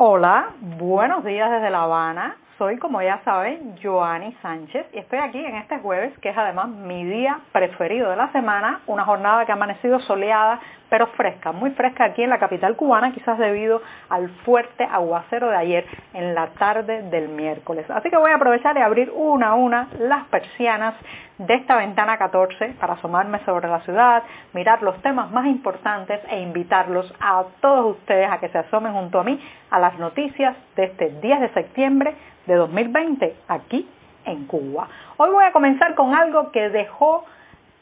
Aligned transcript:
Hola, 0.00 0.50
buenos 0.78 1.24
días 1.24 1.50
desde 1.50 1.70
La 1.70 1.82
Habana. 1.82 2.36
Soy, 2.56 2.78
como 2.78 3.02
ya 3.02 3.20
saben, 3.24 3.74
Joanny 3.82 4.32
Sánchez 4.42 4.86
y 4.92 4.98
estoy 4.98 5.18
aquí 5.18 5.44
en 5.44 5.56
este 5.56 5.80
jueves, 5.80 6.16
que 6.20 6.28
es 6.28 6.38
además 6.38 6.68
mi 6.68 7.04
día 7.04 7.40
preferido 7.50 8.08
de 8.08 8.14
la 8.14 8.30
semana, 8.30 8.80
una 8.86 9.04
jornada 9.04 9.44
que 9.44 9.50
ha 9.50 9.56
amanecido 9.56 9.98
soleada, 9.98 10.60
pero 10.88 11.08
fresca, 11.08 11.50
muy 11.50 11.72
fresca 11.72 12.04
aquí 12.04 12.22
en 12.22 12.30
la 12.30 12.38
capital 12.38 12.76
cubana, 12.76 13.10
quizás 13.10 13.38
debido 13.38 13.82
al 14.08 14.28
fuerte 14.44 14.84
aguacero 14.84 15.50
de 15.50 15.56
ayer 15.56 15.84
en 16.14 16.32
la 16.32 16.46
tarde 16.50 17.02
del 17.02 17.30
miércoles. 17.30 17.84
Así 17.90 18.08
que 18.08 18.16
voy 18.16 18.30
a 18.30 18.36
aprovechar 18.36 18.78
y 18.78 18.82
abrir 18.82 19.10
una 19.12 19.48
a 19.48 19.54
una 19.54 19.88
las 19.98 20.28
persianas 20.28 20.94
de 21.38 21.54
esta 21.54 21.76
ventana 21.76 22.18
14 22.18 22.74
para 22.80 22.94
asomarme 22.94 23.38
sobre 23.44 23.68
la 23.68 23.80
ciudad, 23.80 24.22
mirar 24.52 24.82
los 24.82 25.00
temas 25.02 25.30
más 25.30 25.46
importantes 25.46 26.20
e 26.30 26.40
invitarlos 26.40 27.12
a 27.20 27.44
todos 27.60 27.96
ustedes 27.96 28.30
a 28.30 28.38
que 28.38 28.48
se 28.48 28.58
asomen 28.58 28.92
junto 28.92 29.20
a 29.20 29.24
mí 29.24 29.40
a 29.70 29.78
las 29.78 29.98
noticias 29.98 30.56
de 30.74 30.84
este 30.84 31.10
10 31.20 31.40
de 31.40 31.48
septiembre 31.50 32.14
de 32.46 32.54
2020 32.56 33.36
aquí 33.46 33.88
en 34.24 34.46
Cuba. 34.46 34.88
Hoy 35.16 35.30
voy 35.30 35.44
a 35.44 35.52
comenzar 35.52 35.94
con 35.94 36.14
algo 36.14 36.50
que 36.50 36.70
dejó 36.70 37.24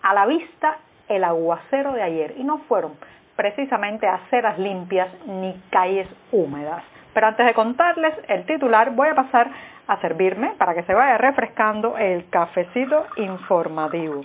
a 0.03 0.13
la 0.13 0.27
vista 0.27 0.77
el 1.09 1.25
aguacero 1.25 1.93
de 1.93 2.03
ayer 2.03 2.35
y 2.37 2.45
no 2.45 2.59
fueron 2.69 2.93
precisamente 3.37 4.07
aceras 4.07 4.59
limpias 4.59 5.09
ni 5.27 5.55
calles 5.71 6.09
húmedas. 6.31 6.83
Pero 7.17 7.29
antes 7.29 7.47
de 7.47 7.55
contarles 7.55 8.13
el 8.29 8.45
titular 8.45 8.91
voy 8.91 9.09
a 9.09 9.15
pasar 9.15 9.49
a 9.89 9.99
servirme 10.03 10.51
para 10.59 10.75
que 10.75 10.83
se 10.83 10.93
vaya 10.93 11.17
refrescando 11.17 11.97
el 11.97 12.29
cafecito 12.29 13.07
informativo. 13.17 14.21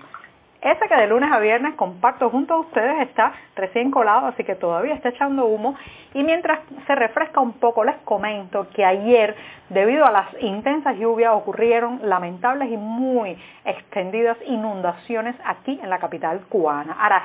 Ese 0.62 0.90
que 0.90 0.96
de 0.98 1.08
lunes 1.08 1.32
a 1.32 1.40
viernes 1.40 1.76
comparto 1.76 2.30
junto 2.30 2.54
a 2.56 2.60
ustedes 2.60 3.08
está 3.08 3.32
recién 3.56 3.92
colado, 3.92 4.28
así 4.28 4.44
que 4.44 4.56
todavía 4.56 4.94
está 4.94 5.08
echando 5.08 5.46
humo. 5.46 5.74
Y 6.14 6.24
mientras 6.24 6.60
se 6.86 6.94
refresca 6.96 7.40
un 7.40 7.54
poco, 7.54 7.86
les 7.86 7.96
comento 8.00 8.68
que 8.76 8.84
ayer, 8.84 9.38
debido 9.70 10.06
a 10.06 10.12
las 10.12 10.28
intensas 10.42 10.98
lluvias, 10.98 11.32
ocurrieron 11.34 12.02
lamentables 12.04 12.70
y 12.70 12.76
muy 12.76 13.38
extendidas 13.64 14.38
inundaciones 14.48 15.38
aquí 15.46 15.80
en 15.82 15.90
la 15.90 16.00
capital 16.00 16.42
cubana. 16.50 16.98
Ahora, 17.00 17.24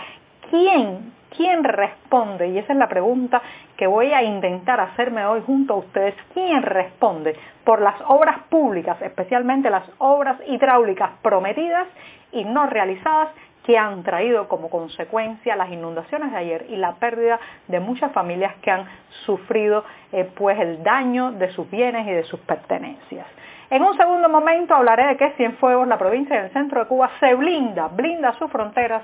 ¿quién, 0.49 1.13
quién 1.35 1.65
responde? 1.65 2.49
Y 2.49 2.59
esa 2.59 2.73
es 2.73 2.79
la 2.79 2.89
pregunta 2.89 3.41
que 3.77 3.87
voy 3.87 4.13
a 4.13 4.23
intentar 4.23 4.81
hacerme 4.81 5.25
hoy 5.27 5.43
junto 5.47 5.75
a 5.75 5.77
ustedes. 5.79 6.15
¿Quién 6.35 6.63
responde 6.63 7.37
por 7.65 7.81
las 7.81 7.97
obras 8.07 8.39
públicas, 8.49 9.01
especialmente 9.03 9.71
las 9.71 9.85
obras 9.99 10.39
hidráulicas 10.47 11.11
prometidas 11.23 11.89
y 12.33 12.45
no 12.45 12.67
realizadas 12.67 13.31
que 13.65 13.77
han 13.77 14.05
traído 14.05 14.47
como 14.47 14.71
consecuencia 14.71 15.57
las 15.57 15.71
inundaciones 15.73 16.31
de 16.31 16.39
ayer 16.39 16.67
y 16.69 16.77
la 16.77 16.95
pérdida 16.95 17.41
de 17.67 17.81
muchas 17.81 18.13
familias 18.13 18.55
que 18.63 18.71
han 18.71 18.87
sufrido 19.25 19.85
eh, 20.13 20.31
pues 20.37 20.57
el 20.61 20.85
daño 20.85 21.33
de 21.33 21.51
sus 21.51 21.69
bienes 21.69 22.07
y 22.07 22.13
de 22.13 22.23
sus 22.23 22.39
pertenencias. 22.41 23.27
En 23.69 23.83
un 23.83 23.97
segundo 23.97 24.29
momento 24.29 24.77
hablaré 24.77 25.09
de 25.09 25.17
que 25.17 25.31
Cienfuegos, 25.33 25.89
la 25.89 25.99
provincia 25.99 26.41
del 26.41 26.53
centro 26.53 26.83
de 26.83 26.87
Cuba, 26.87 27.11
se 27.19 27.35
blinda, 27.35 27.89
blinda 27.89 28.33
sus 28.35 28.49
fronteras 28.53 29.03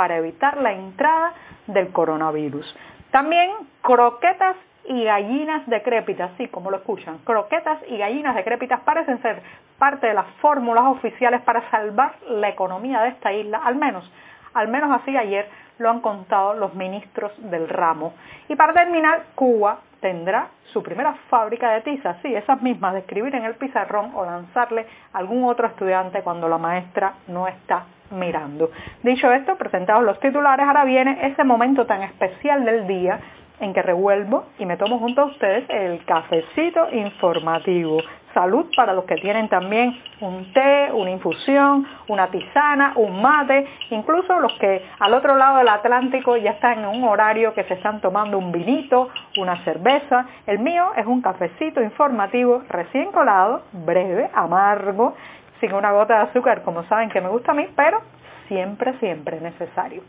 para 0.00 0.16
evitar 0.16 0.56
la 0.56 0.72
entrada 0.72 1.34
del 1.66 1.92
coronavirus. 1.92 2.74
También 3.10 3.50
croquetas 3.82 4.56
y 4.86 5.04
gallinas 5.04 5.66
decrépitas, 5.66 6.30
sí, 6.38 6.48
como 6.48 6.70
lo 6.70 6.78
escuchan, 6.78 7.18
croquetas 7.18 7.80
y 7.86 7.98
gallinas 7.98 8.34
decrépitas 8.34 8.80
parecen 8.80 9.20
ser 9.20 9.42
parte 9.78 10.06
de 10.06 10.14
las 10.14 10.24
fórmulas 10.40 10.84
oficiales 10.86 11.42
para 11.42 11.70
salvar 11.70 12.14
la 12.30 12.48
economía 12.48 13.02
de 13.02 13.10
esta 13.10 13.30
isla, 13.30 13.60
al 13.62 13.76
menos, 13.76 14.10
al 14.54 14.68
menos 14.68 14.90
así 14.90 15.14
ayer 15.18 15.46
lo 15.76 15.90
han 15.90 16.00
contado 16.00 16.54
los 16.54 16.72
ministros 16.72 17.32
del 17.50 17.68
ramo. 17.68 18.14
Y 18.48 18.56
para 18.56 18.72
terminar, 18.72 19.24
Cuba 19.34 19.80
tendrá 20.00 20.48
su 20.72 20.82
primera 20.82 21.12
fábrica 21.28 21.72
de 21.72 21.82
tizas, 21.82 22.16
sí, 22.22 22.34
esas 22.34 22.62
mismas 22.62 22.94
de 22.94 23.00
escribir 23.00 23.34
en 23.34 23.44
el 23.44 23.56
pizarrón 23.56 24.12
o 24.14 24.24
lanzarle 24.24 24.86
a 25.12 25.18
algún 25.18 25.44
otro 25.44 25.66
estudiante 25.66 26.22
cuando 26.22 26.48
la 26.48 26.56
maestra 26.56 27.16
no 27.28 27.46
está 27.46 27.84
mirando. 28.10 28.70
Dicho 29.02 29.32
esto, 29.32 29.56
presentados 29.56 30.04
los 30.04 30.18
titulares, 30.20 30.66
ahora 30.66 30.84
viene 30.84 31.18
ese 31.22 31.44
momento 31.44 31.86
tan 31.86 32.02
especial 32.02 32.64
del 32.64 32.86
día 32.86 33.20
en 33.60 33.74
que 33.74 33.82
revuelvo 33.82 34.46
y 34.58 34.66
me 34.66 34.76
tomo 34.76 34.98
junto 34.98 35.22
a 35.22 35.24
ustedes 35.26 35.64
el 35.68 36.04
cafecito 36.04 36.88
informativo. 36.92 37.98
Salud 38.32 38.66
para 38.76 38.92
los 38.92 39.04
que 39.06 39.16
tienen 39.16 39.48
también 39.48 40.00
un 40.20 40.52
té, 40.52 40.90
una 40.92 41.10
infusión, 41.10 41.84
una 42.06 42.28
tisana, 42.28 42.92
un 42.94 43.20
mate, 43.20 43.66
incluso 43.90 44.38
los 44.38 44.52
que 44.54 44.84
al 45.00 45.14
otro 45.14 45.36
lado 45.36 45.58
del 45.58 45.68
Atlántico 45.68 46.36
ya 46.36 46.52
están 46.52 46.78
en 46.78 46.86
un 46.86 47.04
horario 47.04 47.52
que 47.54 47.64
se 47.64 47.74
están 47.74 48.00
tomando 48.00 48.38
un 48.38 48.52
vinito, 48.52 49.08
una 49.36 49.62
cerveza. 49.64 50.26
El 50.46 50.60
mío 50.60 50.92
es 50.96 51.06
un 51.06 51.20
cafecito 51.22 51.82
informativo 51.82 52.62
recién 52.68 53.10
colado, 53.10 53.62
breve, 53.72 54.30
amargo, 54.32 55.16
sin 55.60 55.72
una 55.74 55.92
gota 55.92 56.14
de 56.14 56.30
azúcar, 56.30 56.62
como 56.62 56.84
saben 56.84 57.10
que 57.10 57.20
me 57.20 57.28
gusta 57.28 57.52
a 57.52 57.54
mí, 57.54 57.68
pero 57.76 58.00
siempre, 58.48 58.98
siempre 58.98 59.40
necesario. 59.40 60.02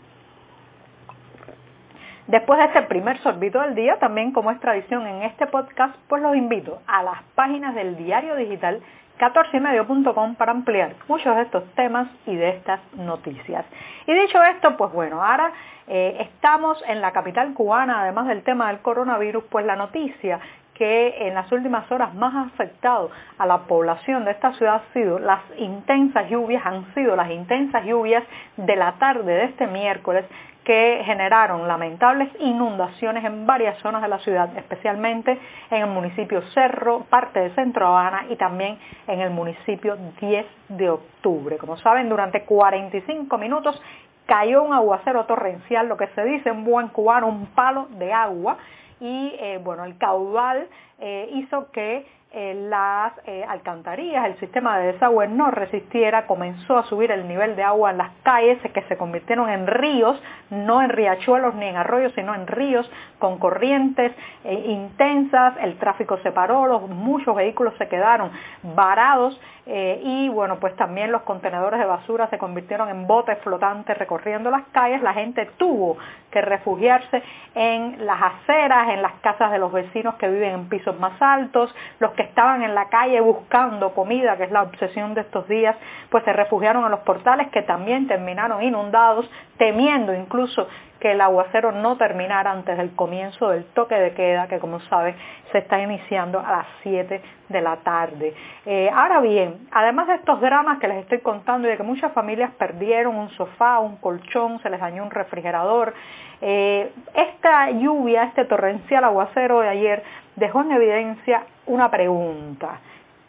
Después 2.28 2.60
de 2.60 2.66
este 2.66 2.84
primer 2.84 3.18
sorbito 3.20 3.60
del 3.60 3.76
día, 3.76 3.98
también 4.00 4.32
como 4.32 4.52
es 4.52 4.60
tradición 4.60 5.06
en 5.06 5.24
este 5.24 5.48
podcast, 5.48 5.96
pues 6.08 6.22
los 6.22 6.36
invito 6.36 6.82
a 6.88 7.04
las 7.04 7.24
páginas 7.36 7.76
del 7.76 7.98
diario 7.98 8.36
digital 8.36 8.82
14ymedio.com 9.20 10.36
para 10.36 10.52
ampliar 10.52 10.96
muchos 11.08 11.36
de 11.36 11.44
estos 11.44 11.64
temas 11.76 12.08
y 12.26 12.36
de 12.36 12.50
estas 12.50 12.80
noticias. 12.94 13.66
Y 14.08 14.14
dicho 14.14 14.42
esto, 14.44 14.78
pues 14.78 14.92
bueno, 14.94 15.24
ahora 15.24 15.52
eh, 15.88 16.18
estamos 16.22 16.82
en 16.88 17.02
la 17.02 17.12
capital 17.12 17.54
cubana, 17.54 18.02
además 18.02 18.28
del 18.28 18.44
tema 18.44 18.70
del 18.70 18.80
coronavirus, 18.80 19.44
pues 19.50 19.66
la 19.66 19.76
noticia 19.76 20.40
que 20.82 21.28
en 21.28 21.36
las 21.36 21.52
últimas 21.52 21.92
horas 21.92 22.12
más 22.16 22.34
ha 22.34 22.42
afectado 22.42 23.12
a 23.38 23.46
la 23.46 23.60
población 23.68 24.26
de 24.26 24.32
esta 24.32 24.52
ciudad 24.54 24.82
han 24.82 24.94
sido 24.94 25.20
las 25.20 25.42
intensas 25.60 26.28
lluvias, 26.28 26.66
han 26.66 26.92
sido 26.96 27.16
las 27.16 27.30
intensas 27.30 27.86
lluvias 27.86 28.24
de 28.58 28.76
la 28.76 28.94
tarde 28.94 29.32
de 29.32 29.44
este 29.44 29.68
miércoles 29.68 30.26
que 30.64 31.04
generaron 31.06 31.68
lamentables 31.68 32.30
inundaciones 32.40 33.24
en 33.26 33.46
varias 33.46 33.78
zonas 33.84 34.02
de 34.02 34.08
la 34.08 34.18
ciudad, 34.22 34.58
especialmente 34.58 35.38
en 35.70 35.84
el 35.84 35.88
municipio 35.88 36.42
Cerro, 36.56 37.02
parte 37.12 37.42
de 37.42 37.52
Centro 37.52 37.86
Habana 37.86 38.26
y 38.32 38.36
también 38.36 38.80
en 39.06 39.20
el 39.20 39.30
municipio 39.30 39.96
10 40.20 40.46
de 40.70 40.90
octubre. 40.90 41.60
Como 41.60 41.78
saben, 41.78 42.10
durante 42.10 42.42
45 42.42 43.38
minutos 43.38 43.80
cayó 44.26 44.64
un 44.64 44.74
aguacero 44.74 45.26
torrencial, 45.26 45.88
lo 45.88 45.98
que 45.98 46.08
se 46.16 46.24
dice 46.24 46.50
en 46.50 46.64
buen 46.64 46.88
cubano, 46.88 47.28
un 47.28 47.46
palo 47.54 47.88
de 48.00 48.12
agua, 48.12 48.58
y 49.02 49.36
eh, 49.40 49.60
bueno, 49.62 49.84
el 49.84 49.98
caudal 49.98 50.68
eh, 51.00 51.28
hizo 51.34 51.72
que 51.72 52.06
eh, 52.34 52.54
las 52.70 53.14
alcantarillas, 53.50 54.28
el 54.28 54.40
sistema 54.40 54.78
de 54.78 54.94
desagüe 54.94 55.28
no 55.28 55.52
resistiera, 55.52 56.28
comenzó 56.28 56.78
a 56.78 56.84
subir 56.84 57.12
el 57.12 57.28
nivel 57.28 57.58
de 57.58 57.64
agua 57.64 57.92
en 57.92 57.98
las 57.98 58.12
calles 58.24 58.58
que 58.72 58.82
se 58.84 58.96
convirtieron 58.96 59.50
en 59.50 59.68
ríos, 59.68 60.22
no 60.52 60.84
en 60.84 60.90
riachuelos 60.90 61.56
ni 61.56 61.66
en 61.66 61.76
arroyos, 61.76 62.14
sino 62.14 62.36
en 62.36 62.46
ríos 62.46 62.90
con 63.18 63.40
corrientes 63.40 64.12
eh, 64.44 64.54
intensas, 64.68 65.56
el 65.62 65.78
tráfico 65.78 66.20
se 66.20 66.32
paró, 66.32 66.68
los, 66.68 66.88
muchos 66.88 67.36
vehículos 67.36 67.74
se 67.80 67.88
quedaron 67.88 68.32
varados 68.76 69.40
y 69.64 70.28
bueno, 70.30 70.60
pues 70.60 70.76
también 70.76 71.12
los 71.12 71.22
contenedores 71.22 71.80
de 71.80 71.86
basura 71.86 72.28
se 72.30 72.40
convirtieron 72.40 72.90
en 72.90 73.06
botes 73.06 73.38
flotantes 73.40 73.96
recorriendo 73.98 74.50
las 74.50 74.64
calles, 74.72 75.02
la 75.02 75.14
gente 75.14 75.46
tuvo 75.58 75.98
que 76.32 76.42
refugiarse 76.42 77.22
en 77.54 78.06
las 78.06 78.20
aceras, 78.22 78.90
en 78.90 79.02
las 79.02 79.14
casas 79.22 79.52
de 79.52 79.60
los 79.60 79.72
vecinos 79.72 80.16
que 80.16 80.30
viven 80.30 80.54
en 80.54 80.70
pisos 80.70 80.98
más 81.00 81.22
altos, 81.22 81.74
los 82.00 82.12
que 82.12 82.24
estaban 82.24 82.64
en 82.64 82.74
la 82.74 82.88
calle 82.90 83.20
buscando 83.20 83.94
comida, 83.94 84.38
que 84.38 84.46
es 84.46 84.52
la 84.52 84.64
obsesión 84.64 85.14
de 85.14 85.22
estos 85.22 85.48
días, 85.48 85.76
pues 86.10 86.24
se 86.24 86.34
refugiaron 86.34 86.86
en 86.86 86.92
los 86.92 87.02
portales 87.02 87.50
que 87.50 87.62
también 87.62 88.08
terminaron 88.08 88.64
inundados, 88.64 89.30
temiendo 89.62 90.12
incluso 90.16 90.68
que 91.00 91.12
el 91.12 91.22
aguacero 91.22 91.72
no 91.72 91.96
terminara 91.96 92.50
antes 92.50 92.76
del 92.76 92.96
comienzo 92.96 93.50
del 93.50 93.64
toque 93.76 93.94
de 93.94 94.12
queda, 94.16 94.48
que 94.48 94.58
como 94.58 94.80
saben 94.80 95.16
se 95.52 95.60
está 95.60 95.80
iniciando 95.80 96.40
a 96.40 96.52
las 96.52 96.66
7 96.82 97.22
de 97.48 97.62
la 97.62 97.76
tarde. 97.78 98.34
Eh, 98.66 98.90
ahora 98.92 99.22
bien, 99.22 99.68
además 99.72 100.08
de 100.08 100.16
estos 100.16 100.42
dramas 100.42 100.80
que 100.80 100.88
les 100.88 100.98
estoy 100.98 101.20
contando 101.20 101.68
y 101.68 101.72
de 101.72 101.78
que 101.78 101.84
muchas 101.84 102.12
familias 102.12 102.50
perdieron 102.58 103.16
un 103.16 103.30
sofá, 103.38 103.78
un 103.78 103.98
colchón, 103.98 104.60
se 104.64 104.70
les 104.72 104.80
dañó 104.80 105.04
un 105.04 105.12
refrigerador, 105.12 105.94
eh, 106.42 106.92
esta 107.14 107.70
lluvia, 107.70 108.24
este 108.24 108.46
torrencial 108.46 109.04
aguacero 109.04 109.60
de 109.60 109.70
ayer 109.70 110.04
dejó 110.38 110.62
en 110.62 110.72
evidencia 110.72 111.44
una 111.68 111.92
pregunta. 111.92 112.80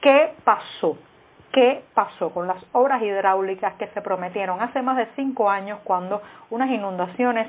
¿Qué 0.00 0.32
pasó? 0.44 0.96
¿Qué 1.52 1.84
pasó 1.92 2.30
con 2.30 2.46
las 2.46 2.56
obras 2.72 3.02
hidráulicas 3.02 3.74
que 3.74 3.86
se 3.88 4.00
prometieron 4.00 4.62
hace 4.62 4.80
más 4.80 4.96
de 4.96 5.06
cinco 5.16 5.50
años 5.50 5.80
cuando 5.84 6.22
unas 6.50 6.70
inundaciones 6.70 7.46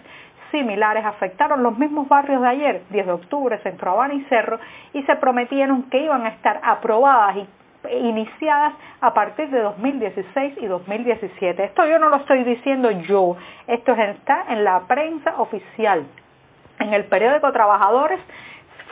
similares 0.51 1.05
afectaron 1.05 1.63
los 1.63 1.77
mismos 1.77 2.07
barrios 2.07 2.41
de 2.41 2.47
ayer, 2.47 2.81
10 2.89 3.05
de 3.05 3.11
octubre, 3.11 3.57
Centro 3.63 3.91
Habana 3.91 4.13
y 4.13 4.21
Cerro, 4.25 4.59
y 4.93 5.03
se 5.03 5.15
prometieron 5.15 5.83
que 5.83 6.03
iban 6.03 6.25
a 6.25 6.29
estar 6.29 6.59
aprobadas 6.63 7.37
y 7.37 7.47
iniciadas 7.91 8.73
a 9.01 9.13
partir 9.13 9.49
de 9.49 9.59
2016 9.59 10.55
y 10.61 10.65
2017. 10.67 11.63
Esto 11.63 11.85
yo 11.85 11.97
no 11.99 12.09
lo 12.09 12.17
estoy 12.17 12.43
diciendo 12.43 12.91
yo, 12.91 13.35
esto 13.67 13.93
está 13.93 14.45
en 14.49 14.63
la 14.63 14.81
prensa 14.81 15.35
oficial. 15.37 16.05
En 16.79 16.93
el 16.93 17.05
periódico 17.05 17.51
Trabajadores 17.51 18.19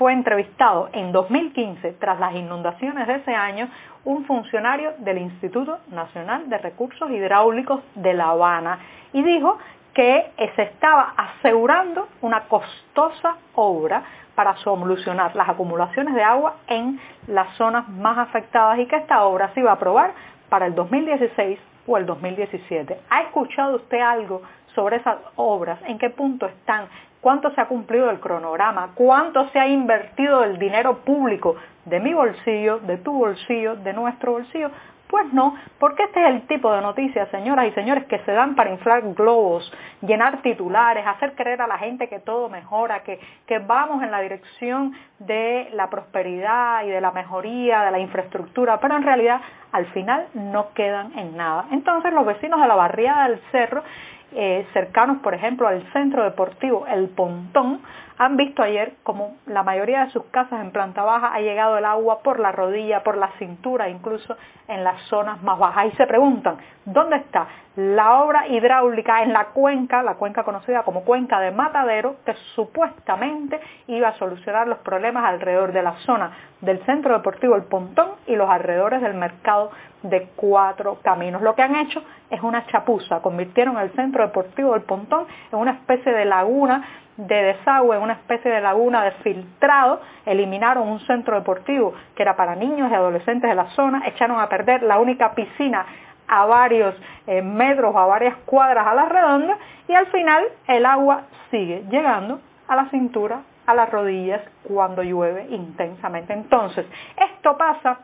fue 0.01 0.13
entrevistado 0.13 0.89
en 0.93 1.11
2015 1.11 1.91
tras 1.99 2.19
las 2.19 2.33
inundaciones 2.33 3.05
de 3.05 3.17
ese 3.17 3.35
año 3.35 3.69
un 4.03 4.25
funcionario 4.25 4.93
del 4.97 5.19
Instituto 5.19 5.77
Nacional 5.91 6.49
de 6.49 6.57
Recursos 6.57 7.07
Hidráulicos 7.11 7.83
de 7.93 8.15
La 8.15 8.29
Habana 8.29 8.79
y 9.13 9.21
dijo 9.21 9.59
que 9.93 10.31
se 10.55 10.63
estaba 10.63 11.13
asegurando 11.15 12.07
una 12.21 12.45
costosa 12.45 13.35
obra 13.53 14.01
para 14.33 14.57
solucionar 14.57 15.35
las 15.35 15.49
acumulaciones 15.49 16.15
de 16.15 16.23
agua 16.23 16.55
en 16.65 16.99
las 17.27 17.55
zonas 17.57 17.87
más 17.87 18.17
afectadas 18.17 18.79
y 18.79 18.87
que 18.87 18.95
esta 18.95 19.23
obra 19.25 19.53
se 19.53 19.59
iba 19.59 19.69
a 19.69 19.75
aprobar 19.75 20.15
para 20.49 20.65
el 20.65 20.73
2016 20.73 21.59
o 21.85 21.97
el 21.97 22.07
2017. 22.07 22.99
¿Ha 23.07 23.21
escuchado 23.21 23.75
usted 23.75 23.99
algo 23.99 24.41
sobre 24.73 24.95
esas 24.95 25.19
obras? 25.35 25.77
¿En 25.85 25.99
qué 25.99 26.09
punto 26.09 26.47
están? 26.47 26.87
¿Cuánto 27.21 27.51
se 27.51 27.61
ha 27.61 27.67
cumplido 27.67 28.09
el 28.09 28.19
cronograma? 28.19 28.91
¿Cuánto 28.95 29.47
se 29.49 29.59
ha 29.59 29.67
invertido 29.67 30.43
el 30.43 30.57
dinero 30.57 30.99
público 31.05 31.55
de 31.85 31.99
mi 31.99 32.13
bolsillo, 32.13 32.79
de 32.79 32.97
tu 32.97 33.13
bolsillo, 33.13 33.75
de 33.75 33.93
nuestro 33.93 34.33
bolsillo 34.33 34.71
pues 35.11 35.31
no, 35.33 35.55
porque 35.77 36.03
este 36.03 36.21
es 36.21 36.29
el 36.29 36.47
tipo 36.47 36.71
de 36.73 36.81
noticias, 36.81 37.27
señoras 37.31 37.67
y 37.67 37.71
señores, 37.71 38.05
que 38.05 38.19
se 38.19 38.31
dan 38.31 38.55
para 38.55 38.71
inflar 38.71 39.01
globos, 39.13 39.69
llenar 40.01 40.41
titulares, 40.41 41.05
hacer 41.05 41.35
creer 41.35 41.61
a 41.61 41.67
la 41.67 41.77
gente 41.77 42.07
que 42.07 42.19
todo 42.19 42.47
mejora, 42.47 43.03
que, 43.03 43.19
que 43.45 43.59
vamos 43.59 44.01
en 44.03 44.09
la 44.09 44.21
dirección 44.21 44.93
de 45.19 45.67
la 45.73 45.89
prosperidad 45.89 46.85
y 46.85 46.91
de 46.91 47.01
la 47.01 47.11
mejoría 47.11 47.81
de 47.81 47.91
la 47.91 47.99
infraestructura, 47.99 48.79
pero 48.79 48.95
en 48.95 49.03
realidad 49.03 49.41
al 49.73 49.85
final 49.87 50.27
no 50.33 50.71
quedan 50.73 51.11
en 51.19 51.35
nada. 51.35 51.65
Entonces 51.71 52.13
los 52.13 52.25
vecinos 52.25 52.61
de 52.61 52.67
la 52.69 52.75
barriada 52.75 53.27
del 53.27 53.41
cerro 53.51 53.83
eh, 54.33 54.65
cercanos, 54.73 55.17
por 55.21 55.33
ejemplo, 55.33 55.67
al 55.67 55.83
centro 55.93 56.23
deportivo 56.23 56.85
El 56.87 57.09
Pontón, 57.09 57.81
han 58.17 58.37
visto 58.37 58.61
ayer 58.61 58.93
como 59.01 59.35
la 59.47 59.63
mayoría 59.63 60.05
de 60.05 60.11
sus 60.11 60.25
casas 60.25 60.61
en 60.61 60.69
planta 60.69 61.01
baja 61.01 61.33
ha 61.33 61.41
llegado 61.41 61.79
el 61.79 61.85
agua 61.85 62.21
por 62.21 62.39
la 62.39 62.51
rodilla, 62.51 63.01
por 63.01 63.17
la 63.17 63.31
cintura, 63.39 63.89
incluso 63.89 64.37
en 64.67 64.83
las 64.83 65.01
zonas 65.07 65.41
más 65.41 65.57
bajas. 65.57 65.87
Y 65.87 65.95
se 65.95 66.05
preguntan, 66.05 66.57
¿dónde 66.85 67.15
está 67.15 67.47
la 67.75 68.21
obra 68.21 68.47
hidráulica 68.47 69.23
en 69.23 69.33
la 69.33 69.45
cuenca, 69.45 70.03
la 70.03 70.15
cuenca 70.15 70.43
conocida 70.43 70.83
como 70.83 71.03
cuenca 71.03 71.39
de 71.39 71.51
Matadero, 71.51 72.17
que 72.23 72.35
supuestamente 72.53 73.59
iba 73.87 74.09
a 74.09 74.17
solucionar 74.19 74.67
los 74.67 74.79
problemas 74.79 75.23
alrededor 75.25 75.71
de 75.71 75.81
la 75.81 75.93
zona 76.05 76.31
del 76.59 76.83
centro 76.85 77.13
deportivo 77.15 77.55
El 77.55 77.63
Pontón 77.63 78.11
y 78.27 78.35
los 78.35 78.49
alrededores 78.49 79.01
del 79.01 79.15
mercado 79.15 79.71
de 80.03 80.29
cuatro 80.35 80.99
caminos. 81.03 81.41
Lo 81.41 81.55
que 81.55 81.61
han 81.61 81.75
hecho 81.75 82.03
es 82.29 82.41
una 82.41 82.65
chapuza, 82.67 83.21
convirtieron 83.21 83.77
el 83.77 83.91
centro 83.91 84.25
deportivo 84.25 84.73
del 84.73 84.83
Pontón 84.83 85.25
en 85.51 85.59
una 85.59 85.71
especie 85.71 86.11
de 86.11 86.25
laguna 86.25 86.83
de 87.17 87.43
desagüe, 87.43 87.97
una 87.97 88.13
especie 88.13 88.49
de 88.49 88.61
laguna 88.61 89.03
de 89.03 89.11
filtrado, 89.23 90.01
eliminaron 90.25 90.87
un 90.87 90.99
centro 91.01 91.35
deportivo 91.35 91.93
que 92.15 92.23
era 92.23 92.35
para 92.35 92.55
niños 92.55 92.89
y 92.89 92.95
adolescentes 92.95 93.49
de 93.49 93.55
la 93.55 93.67
zona, 93.71 94.07
echaron 94.07 94.39
a 94.39 94.49
perder 94.49 94.83
la 94.83 94.99
única 94.99 95.33
piscina 95.35 95.85
a 96.27 96.45
varios 96.45 96.95
eh, 97.27 97.41
metros, 97.41 97.95
a 97.95 98.05
varias 98.05 98.35
cuadras 98.45 98.87
a 98.87 98.95
la 98.95 99.05
redonda 99.05 99.57
y 99.87 99.93
al 99.93 100.07
final 100.07 100.45
el 100.67 100.85
agua 100.85 101.23
sigue 101.51 101.83
llegando 101.89 102.39
a 102.67 102.75
la 102.75 102.89
cintura, 102.89 103.41
a 103.65 103.73
las 103.73 103.89
rodillas 103.89 104.41
cuando 104.63 105.03
llueve 105.03 105.47
intensamente. 105.49 106.33
Entonces, 106.33 106.85
esto 107.17 107.57
pasa 107.57 107.99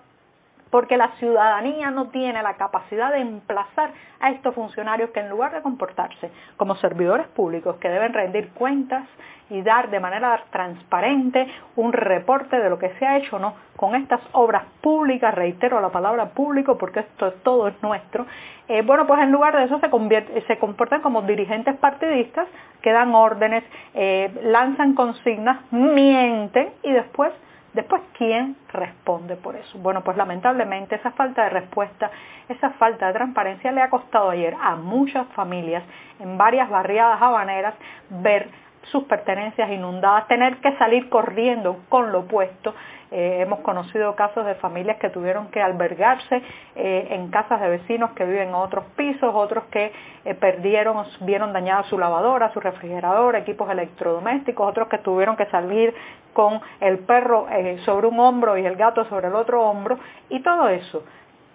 porque 0.70 0.98
la 0.98 1.10
ciudadanía 1.20 1.92
no 1.92 2.08
tiene 2.08 2.42
la 2.44 2.56
capacidad 2.56 3.12
de 3.12 3.20
emplazar 3.20 3.92
a 4.20 4.32
estos 4.32 4.56
funcionarios 4.56 5.12
que 5.12 5.20
en 5.20 5.30
lugar 5.30 5.54
de 5.54 5.62
comportarse 5.62 6.32
como 6.58 6.76
servidores 6.76 7.28
públicos 7.28 7.78
que 7.78 7.90
deben 7.90 8.14
rendir 8.14 8.50
cuentas 8.50 9.04
y 9.50 9.62
dar 9.62 9.90
de 9.90 10.00
manera 10.00 10.44
transparente 10.52 11.48
un 11.76 11.94
reporte 11.94 12.60
de 12.60 12.70
lo 12.70 12.78
que 12.78 12.90
se 12.96 13.06
ha 13.06 13.18
hecho 13.18 13.38
o 13.38 13.40
no 13.40 13.56
con 13.76 13.96
estas 13.96 14.20
obras 14.34 14.64
públicas, 14.82 15.34
reitero 15.34 15.80
la 15.80 15.90
palabra 15.90 16.30
público 16.30 16.78
porque 16.78 17.02
esto 17.02 17.32
todo 17.44 17.68
es 17.68 17.82
nuestro, 17.82 18.26
eh, 18.68 18.82
bueno, 18.82 19.08
pues 19.08 19.22
en 19.22 19.32
lugar 19.32 19.56
de 19.56 19.64
eso 19.64 19.80
se, 19.80 20.42
se 20.48 20.58
comportan 20.58 21.02
como 21.02 21.22
dirigentes 21.22 21.76
partidistas 21.78 22.48
que 22.82 22.92
dan 22.92 23.16
órdenes, 23.16 23.64
eh, 23.94 24.32
lanzan 24.44 24.94
consignas, 24.94 25.60
mienten 25.72 26.70
y 26.84 26.92
después 26.92 27.32
Después, 27.78 28.02
¿quién 28.18 28.56
responde 28.74 29.36
por 29.36 29.56
eso? 29.56 29.78
Bueno, 29.78 30.04
pues 30.04 30.18
lamentablemente 30.18 30.96
esa 30.96 31.12
falta 31.12 31.44
de 31.44 31.52
respuesta, 31.52 32.10
esa 32.50 32.72
falta 32.72 33.06
de 33.06 33.14
transparencia 33.14 33.72
le 33.72 33.84
ha 33.84 33.90
costado 33.92 34.32
ayer 34.32 34.56
a 34.60 34.76
muchas 34.76 35.28
familias 35.36 35.84
en 36.20 36.40
varias 36.40 36.72
barriadas 36.72 37.22
habaneras 37.22 37.76
ver 38.10 38.50
sus 38.92 39.04
pertenencias 39.04 39.70
inundadas, 39.70 40.28
tener 40.28 40.58
que 40.58 40.76
salir 40.78 41.10
corriendo 41.10 41.80
con 41.90 42.12
lo 42.12 42.26
puesto. 42.26 42.74
Eh, 43.10 43.40
hemos 43.42 43.60
conocido 43.60 44.16
casos 44.16 44.46
de 44.46 44.56
familias 44.56 44.98
que 44.98 45.10
tuvieron 45.10 45.48
que 45.48 45.62
albergarse 45.62 46.42
eh, 46.76 47.08
en 47.12 47.30
casas 47.30 47.62
de 47.62 47.70
vecinos 47.70 48.12
que 48.12 48.26
viven 48.26 48.50
en 48.50 48.56
otros 48.56 48.84
pisos, 48.98 49.34
otros 49.34 49.64
que 49.66 49.94
eh, 50.26 50.34
perdieron, 50.36 51.06
vieron 51.22 51.54
dañada 51.54 51.84
su 51.84 51.98
lavadora, 51.98 52.52
su 52.52 52.60
refrigerador, 52.60 53.36
equipos 53.36 53.70
electrodomésticos, 53.70 54.68
otros 54.68 54.90
que 54.90 54.98
tuvieron 54.98 55.38
que 55.38 55.46
salir 55.46 55.94
con 56.34 56.62
el 56.82 57.00
perro 57.00 57.48
sobre 57.84 58.06
un 58.06 58.20
hombro 58.20 58.58
y 58.58 58.66
el 58.66 58.76
gato 58.76 59.06
sobre 59.06 59.28
el 59.28 59.36
otro 59.36 59.64
hombro, 59.64 59.98
y 60.30 60.40
todo 60.44 60.70
eso 60.70 61.04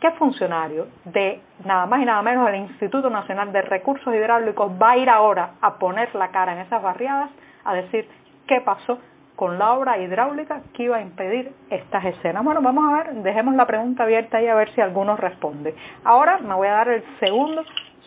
¿Qué 0.03 0.11
funcionario 0.11 0.89
de 1.05 1.41
nada 1.65 1.87
más 1.87 2.03
y 2.03 2.05
nada 2.05 2.23
menos 2.23 2.45
del 2.47 2.57
Instituto 2.57 3.09
Nacional 3.09 3.53
de 3.53 3.63
Recursos 3.63 4.13
Hidráulicos 4.13 4.73
va 4.73 4.91
a 4.91 4.97
ir 4.97 5.09
ahora 5.09 5.51
a 5.61 5.75
poner 5.79 6.13
la 6.17 6.33
cara 6.33 6.55
en 6.55 6.59
esas 6.59 6.83
barriadas 6.83 7.31
a 7.65 7.73
decir 7.75 8.09
qué 8.49 8.61
pasó 8.63 8.99
con 9.37 9.61
la 9.61 9.75
obra 9.75 9.99
hidráulica 9.99 10.63
que 10.75 10.83
iba 10.83 10.97
a 10.97 11.03
impedir 11.03 11.53
estas 11.71 12.05
escenas? 12.05 12.43
Bueno, 12.43 12.61
vamos 12.63 12.93
a 12.93 12.97
ver, 12.97 13.15
dejemos 13.23 13.55
la 13.55 13.65
pregunta 13.65 14.03
abierta 14.03 14.39
ahí 14.39 14.49
a 14.49 14.57
ver 14.57 14.75
si 14.75 14.81
alguno 14.81 15.17
responde. 15.17 15.73
Ahora 16.03 16.39
me 16.39 16.55
voy 16.55 16.67
a 16.67 16.73
dar 16.73 16.89
el 16.89 17.05
segundo 17.21 17.63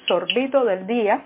sorbito 0.05 0.65
del 0.65 0.85
día 0.87 1.21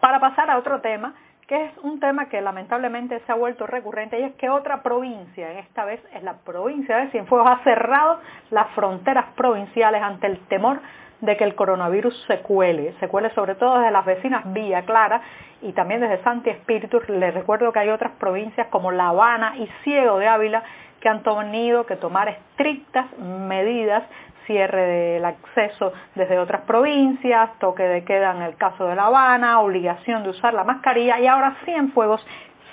para 0.00 0.18
pasar 0.18 0.50
a 0.50 0.58
otro 0.58 0.80
tema 0.80 1.14
que 1.48 1.64
es 1.64 1.72
un 1.78 1.98
tema 1.98 2.28
que 2.28 2.42
lamentablemente 2.42 3.20
se 3.20 3.32
ha 3.32 3.34
vuelto 3.34 3.66
recurrente 3.66 4.20
y 4.20 4.22
es 4.22 4.34
que 4.34 4.50
otra 4.50 4.82
provincia, 4.82 5.50
esta 5.58 5.86
vez 5.86 5.98
es 6.12 6.22
la 6.22 6.34
provincia 6.34 6.98
de 6.98 7.08
Cienfuegos, 7.08 7.48
ha 7.50 7.64
cerrado 7.64 8.20
las 8.50 8.68
fronteras 8.72 9.32
provinciales 9.34 10.02
ante 10.02 10.26
el 10.26 10.38
temor 10.48 10.78
de 11.22 11.38
que 11.38 11.44
el 11.44 11.54
coronavirus 11.54 12.14
se 12.28 12.40
cuele, 12.40 12.94
se 13.00 13.08
cuele 13.08 13.30
sobre 13.30 13.54
todo 13.54 13.78
desde 13.78 13.90
las 13.90 14.04
vecinas 14.04 14.52
Villa 14.52 14.82
Clara 14.82 15.22
y 15.62 15.72
también 15.72 16.02
desde 16.02 16.22
Santi 16.22 16.50
Espíritu. 16.50 17.00
Les 17.08 17.32
recuerdo 17.32 17.72
que 17.72 17.78
hay 17.78 17.88
otras 17.88 18.12
provincias 18.18 18.68
como 18.68 18.92
La 18.92 19.08
Habana 19.08 19.56
y 19.56 19.66
Ciego 19.82 20.18
de 20.18 20.28
Ávila 20.28 20.62
que 21.00 21.08
han 21.08 21.22
tenido 21.22 21.86
que 21.86 21.96
tomar 21.96 22.28
estrictas 22.28 23.06
medidas 23.18 24.04
cierre 24.48 24.86
del 24.86 25.24
acceso 25.24 25.92
desde 26.16 26.40
otras 26.40 26.62
provincias, 26.62 27.50
toque 27.60 27.84
de 27.84 28.02
queda 28.02 28.32
en 28.32 28.42
el 28.42 28.56
caso 28.56 28.86
de 28.86 28.96
La 28.96 29.06
Habana, 29.06 29.60
obligación 29.60 30.24
de 30.24 30.30
usar 30.30 30.54
la 30.54 30.64
mascarilla 30.64 31.20
y 31.20 31.28
ahora 31.28 31.56
Cienfuegos 31.64 32.26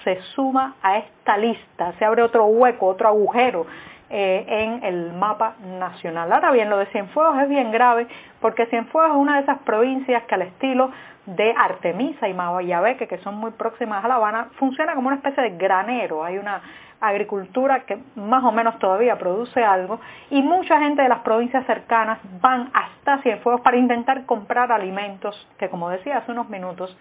se 0.03 0.19
suma 0.33 0.75
a 0.81 0.97
esta 0.97 1.37
lista, 1.37 1.93
se 1.99 2.05
abre 2.05 2.23
otro 2.23 2.45
hueco, 2.45 2.87
otro 2.87 3.09
agujero 3.09 3.67
eh, 4.09 4.45
en 4.47 4.83
el 4.83 5.13
mapa 5.13 5.55
nacional. 5.79 6.31
Ahora 6.31 6.51
bien, 6.51 6.69
lo 6.69 6.77
de 6.77 6.85
Cienfuegos 6.87 7.37
es 7.41 7.49
bien 7.49 7.71
grave 7.71 8.07
porque 8.39 8.67
Cienfuegos 8.67 9.11
es 9.11 9.17
una 9.17 9.35
de 9.35 9.41
esas 9.41 9.59
provincias 9.59 10.23
que 10.23 10.35
al 10.35 10.43
estilo 10.43 10.91
de 11.25 11.53
Artemisa 11.57 12.27
y 12.29 12.33
Mayabeque, 12.33 13.07
que 13.07 13.17
son 13.19 13.35
muy 13.35 13.51
próximas 13.51 14.05
a 14.05 14.07
La 14.07 14.15
Habana, 14.15 14.49
funciona 14.57 14.93
como 14.93 15.07
una 15.07 15.17
especie 15.17 15.43
de 15.43 15.57
granero. 15.57 16.23
Hay 16.23 16.37
una 16.37 16.61
agricultura 17.01 17.81
que 17.81 17.99
más 18.15 18.43
o 18.43 18.51
menos 18.51 18.79
todavía 18.79 19.17
produce 19.17 19.63
algo 19.63 19.99
y 20.29 20.41
mucha 20.41 20.79
gente 20.79 21.01
de 21.01 21.09
las 21.09 21.19
provincias 21.19 21.65
cercanas 21.65 22.19
van 22.41 22.71
hasta 22.73 23.21
Cienfuegos 23.21 23.61
para 23.61 23.77
intentar 23.77 24.25
comprar 24.25 24.71
alimentos 24.71 25.47
que 25.57 25.69
como 25.69 25.89
decía 25.89 26.17
hace 26.17 26.31
unos 26.31 26.49
minutos 26.49 26.95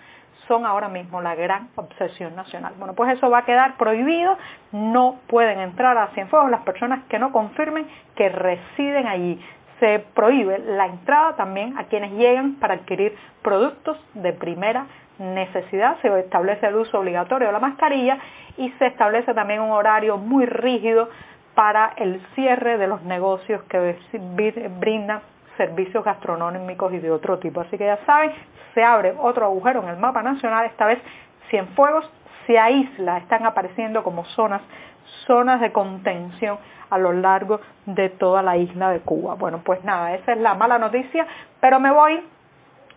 son 0.49 0.67
ahora 0.67 0.89
mismo 0.89 1.23
la 1.23 1.35
gran 1.35 1.69
obsesión 1.77 2.37
nacional. 2.37 2.75
Bueno, 2.79 2.95
pues 2.95 3.13
eso 3.17 3.31
va 3.31 3.39
a 3.39 3.45
quedar 3.45 3.77
prohibido, 3.77 4.37
no 4.73 5.17
pueden 5.27 5.59
entrar 5.61 5.97
a 5.97 6.09
Cienfuegos 6.09 6.51
las 6.51 6.63
personas 6.63 7.05
que 7.09 7.19
no 7.19 7.33
confirmen 7.33 7.87
que 8.15 8.29
residen 8.29 9.07
allí. 9.07 9.41
Se 9.81 9.99
prohíbe 9.99 10.59
la 10.59 10.87
entrada 10.87 11.37
también 11.37 11.77
a 11.79 11.85
quienes 11.85 12.13
llegan 12.13 12.55
para 12.55 12.75
adquirir 12.75 13.17
productos 13.43 13.99
de 14.15 14.33
primera 14.33 14.87
necesidad, 15.19 15.97
se 16.03 16.19
establece 16.19 16.67
el 16.67 16.77
uso 16.77 16.99
obligatorio 16.99 17.49
de 17.49 17.53
la 17.53 17.61
mascarilla 17.61 18.19
y 18.57 18.71
se 18.73 18.87
establece 18.87 19.35
también 19.35 19.61
un 19.61 19.71
horario 19.71 20.17
muy 20.17 20.47
rígido 20.47 21.09
para 21.55 21.93
el 21.97 22.21
cierre 22.35 22.79
de 22.79 22.87
los 22.87 23.03
negocios 23.03 23.63
que 23.65 23.97
brindan 24.81 25.21
servicios 25.57 26.05
gastronómicos 26.05 26.93
y 26.93 26.99
de 26.99 27.11
otro 27.11 27.39
tipo. 27.39 27.61
Así 27.61 27.79
que 27.79 27.87
ya 27.87 27.99
saben, 28.05 28.33
se 28.75 28.83
abre 28.83 29.15
otro 29.19 29.47
agujero 29.47 29.83
en 29.83 29.89
el 29.89 29.97
mapa 29.97 30.23
nacional, 30.23 30.67
esta 30.67 30.87
vez 30.87 30.99
Cienfuegos 31.49 32.11
se 32.47 32.59
aísla, 32.59 33.19
están 33.19 33.47
apareciendo 33.47 34.03
como 34.03 34.25
zonas, 34.25 34.63
zonas 35.27 35.61
de 35.61 35.73
contención 35.73 36.59
a 36.91 36.99
lo 36.99 37.13
largo 37.13 37.61
de 37.87 38.09
toda 38.09 38.43
la 38.43 38.57
isla 38.57 38.91
de 38.91 39.01
Cuba. 39.01 39.35
Bueno, 39.35 39.61
pues 39.65 39.83
nada, 39.85 40.15
esa 40.15 40.33
es 40.33 40.39
la 40.39 40.55
mala 40.55 40.79
noticia, 40.79 41.27
pero 41.61 41.81
me 41.81 41.91
voy 41.91 42.23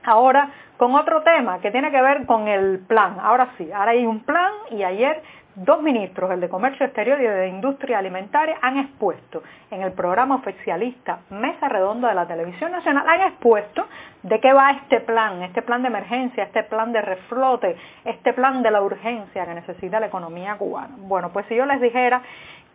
Ahora 0.07 0.49
con 0.77 0.95
otro 0.95 1.21
tema 1.21 1.59
que 1.59 1.69
tiene 1.69 1.91
que 1.91 2.01
ver 2.01 2.25
con 2.25 2.47
el 2.47 2.79
plan. 2.87 3.17
Ahora 3.21 3.49
sí, 3.57 3.69
ahora 3.73 3.91
hay 3.91 4.05
un 4.05 4.21
plan 4.21 4.53
y 4.71 4.81
ayer 4.81 5.21
dos 5.53 5.81
ministros, 5.81 6.31
el 6.31 6.39
de 6.39 6.47
Comercio 6.47 6.85
Exterior 6.85 7.19
y 7.19 7.25
el 7.25 7.33
de 7.33 7.47
Industria 7.49 7.99
Alimentaria, 7.99 8.57
han 8.61 8.77
expuesto 8.77 9.43
en 9.69 9.81
el 9.81 9.91
programa 9.91 10.35
oficialista 10.35 11.19
Mesa 11.29 11.67
Redonda 11.67 12.07
de 12.07 12.15
la 12.15 12.25
Televisión 12.25 12.71
Nacional, 12.71 13.05
han 13.05 13.21
expuesto 13.31 13.85
de 14.23 14.39
qué 14.39 14.53
va 14.53 14.71
este 14.71 15.01
plan, 15.01 15.41
este 15.43 15.61
plan 15.61 15.81
de 15.81 15.89
emergencia, 15.89 16.45
este 16.45 16.63
plan 16.63 16.93
de 16.93 17.01
reflote, 17.01 17.75
este 18.05 18.31
plan 18.31 18.63
de 18.63 18.71
la 18.71 18.81
urgencia 18.81 19.45
que 19.45 19.55
necesita 19.55 19.99
la 19.99 20.05
economía 20.05 20.55
cubana. 20.55 20.95
Bueno, 20.99 21.33
pues 21.33 21.45
si 21.47 21.55
yo 21.55 21.65
les 21.65 21.81
dijera 21.81 22.21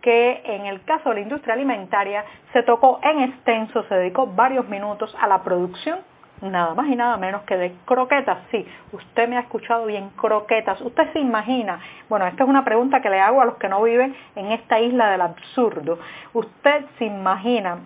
que 0.03 0.43
en 0.45 0.67
el 0.67 0.85
caso 0.85 1.09
de 1.09 1.15
la 1.15 1.21
industria 1.23 1.55
alimentaria 1.55 2.25
se 2.53 2.63
tocó 2.65 3.01
en 3.03 3.21
extenso, 3.21 3.85
se 3.85 3.95
dedicó 3.95 4.27
varios 4.27 4.69
minutos 4.69 5.17
a 5.19 5.29
la 5.29 5.43
producción 5.43 6.12
nada 6.51 6.75
más 6.75 6.89
y 6.89 6.97
nada 6.97 7.17
menos 7.17 7.43
que 7.43 7.57
de 7.57 7.73
croquetas. 7.85 8.39
Sí, 8.51 8.67
usted 8.93 9.29
me 9.29 9.37
ha 9.37 9.41
escuchado 9.41 9.87
bien, 9.87 10.11
croquetas. 10.17 10.81
¿Usted 10.81 11.13
se 11.13 11.21
imagina? 11.21 11.81
Bueno, 12.09 12.27
esta 12.27 12.45
es 12.45 12.49
una 12.49 12.65
pregunta 12.65 13.01
que 13.01 13.11
le 13.11 13.21
hago 13.21 13.41
a 13.41 13.45
los 13.45 13.57
que 13.57 13.69
no 13.69 13.83
viven 13.83 14.15
en 14.37 14.53
esta 14.53 14.81
isla 14.81 15.11
del 15.11 15.21
absurdo. 15.21 15.99
¿Usted 16.33 16.85
se 16.99 17.05
imagina 17.05 17.79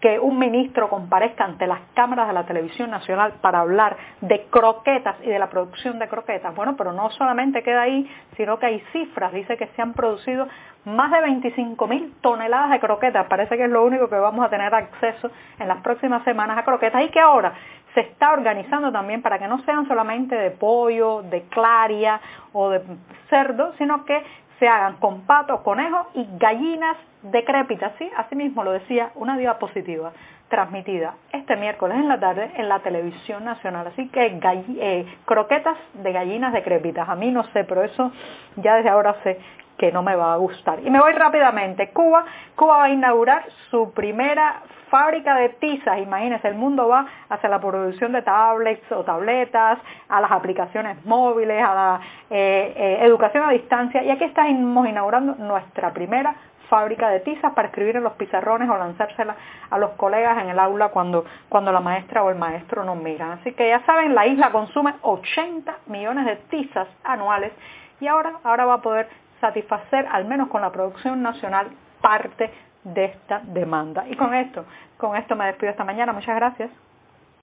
que 0.00 0.18
un 0.18 0.38
ministro 0.38 0.88
comparezca 0.88 1.44
ante 1.44 1.66
las 1.66 1.80
cámaras 1.94 2.28
de 2.28 2.34
la 2.34 2.44
televisión 2.44 2.90
nacional 2.90 3.34
para 3.40 3.60
hablar 3.60 3.96
de 4.20 4.44
croquetas 4.50 5.16
y 5.22 5.28
de 5.28 5.38
la 5.38 5.48
producción 5.48 5.98
de 5.98 6.08
croquetas. 6.08 6.54
Bueno, 6.54 6.76
pero 6.76 6.92
no 6.92 7.10
solamente 7.10 7.62
queda 7.62 7.82
ahí, 7.82 8.08
sino 8.36 8.58
que 8.58 8.66
hay 8.66 8.80
cifras. 8.92 9.32
Dice 9.32 9.56
que 9.56 9.68
se 9.68 9.82
han 9.82 9.94
producido 9.94 10.46
más 10.84 11.10
de 11.10 11.20
25 11.20 11.86
mil 11.86 12.14
toneladas 12.20 12.70
de 12.70 12.80
croquetas. 12.80 13.26
Parece 13.26 13.56
que 13.56 13.64
es 13.64 13.70
lo 13.70 13.84
único 13.84 14.08
que 14.08 14.16
vamos 14.16 14.44
a 14.44 14.50
tener 14.50 14.72
acceso 14.74 15.30
en 15.58 15.68
las 15.68 15.78
próximas 15.82 16.22
semanas 16.24 16.58
a 16.58 16.64
croquetas 16.64 17.02
y 17.02 17.08
que 17.08 17.20
ahora 17.20 17.54
se 17.94 18.00
está 18.00 18.32
organizando 18.32 18.92
también 18.92 19.22
para 19.22 19.38
que 19.38 19.48
no 19.48 19.58
sean 19.60 19.88
solamente 19.88 20.36
de 20.36 20.50
pollo, 20.50 21.22
de 21.22 21.44
claria 21.48 22.20
o 22.52 22.68
de 22.68 22.82
cerdo, 23.30 23.72
sino 23.78 24.04
que 24.04 24.22
se 24.58 24.68
hagan 24.68 24.96
con 24.96 25.22
patos, 25.22 25.60
conejos 25.60 26.06
y 26.14 26.26
gallinas 26.38 26.96
decrépitas, 27.22 27.92
¿sí? 27.98 28.10
Así 28.16 28.36
mismo 28.36 28.64
lo 28.64 28.72
decía 28.72 29.10
una 29.14 29.36
diapositiva 29.36 30.12
transmitida 30.48 31.14
este 31.32 31.56
miércoles 31.56 31.96
en 31.96 32.08
la 32.08 32.20
tarde 32.20 32.50
en 32.56 32.68
la 32.68 32.78
televisión 32.80 33.44
nacional. 33.44 33.88
Así 33.88 34.08
que 34.08 34.38
eh, 34.80 35.06
croquetas 35.24 35.76
de 35.94 36.12
gallinas 36.12 36.52
decrépitas. 36.52 37.08
A 37.08 37.16
mí 37.16 37.30
no 37.30 37.42
sé, 37.52 37.64
pero 37.64 37.82
eso 37.82 38.12
ya 38.56 38.76
desde 38.76 38.90
ahora 38.90 39.16
sé 39.24 39.38
que 39.76 39.92
no 39.92 40.02
me 40.02 40.16
va 40.16 40.34
a 40.34 40.36
gustar. 40.36 40.80
Y 40.84 40.90
me 40.90 41.00
voy 41.00 41.12
rápidamente. 41.12 41.90
Cuba, 41.90 42.24
Cuba 42.54 42.78
va 42.78 42.84
a 42.84 42.90
inaugurar 42.90 43.44
su 43.70 43.92
primera 43.92 44.62
fábrica 44.90 45.34
de 45.36 45.48
tizas, 45.50 45.98
imagínense, 45.98 46.46
el 46.48 46.54
mundo 46.54 46.88
va 46.88 47.06
hacia 47.28 47.48
la 47.48 47.60
producción 47.60 48.12
de 48.12 48.22
tablets 48.22 48.90
o 48.92 49.02
tabletas, 49.02 49.78
a 50.08 50.20
las 50.20 50.30
aplicaciones 50.30 51.04
móviles, 51.04 51.62
a 51.62 51.74
la 51.74 52.00
eh, 52.30 52.72
eh, 52.76 52.98
educación 53.02 53.44
a 53.44 53.50
distancia 53.50 54.02
y 54.04 54.10
aquí 54.10 54.24
estamos 54.24 54.88
inaugurando 54.88 55.34
nuestra 55.34 55.92
primera 55.92 56.36
fábrica 56.68 57.10
de 57.10 57.20
tizas 57.20 57.52
para 57.52 57.68
escribir 57.68 57.96
en 57.96 58.02
los 58.02 58.14
pizarrones 58.14 58.68
o 58.68 58.76
lanzárselas 58.76 59.36
a 59.70 59.78
los 59.78 59.90
colegas 59.92 60.38
en 60.42 60.48
el 60.50 60.58
aula 60.58 60.88
cuando, 60.88 61.24
cuando 61.48 61.72
la 61.72 61.80
maestra 61.80 62.22
o 62.22 62.30
el 62.30 62.36
maestro 62.36 62.84
nos 62.84 62.96
miran. 62.96 63.32
Así 63.32 63.52
que 63.52 63.68
ya 63.68 63.84
saben, 63.86 64.14
la 64.14 64.26
isla 64.26 64.50
consume 64.50 64.94
80 65.02 65.78
millones 65.86 66.26
de 66.26 66.36
tizas 66.48 66.88
anuales 67.04 67.52
y 68.00 68.08
ahora, 68.08 68.32
ahora 68.44 68.66
va 68.66 68.74
a 68.74 68.82
poder 68.82 69.08
satisfacer, 69.40 70.06
al 70.10 70.24
menos 70.24 70.48
con 70.48 70.60
la 70.60 70.70
producción 70.70 71.22
nacional, 71.22 71.68
parte 72.00 72.50
de 72.84 73.04
esta 73.06 73.40
demanda. 73.44 74.06
Y 74.08 74.16
con 74.16 74.34
esto, 74.34 74.64
con 74.96 75.16
esto 75.16 75.34
me 75.34 75.46
despido 75.46 75.70
esta 75.70 75.84
mañana. 75.84 76.12
Muchas 76.12 76.36
gracias. 76.36 76.70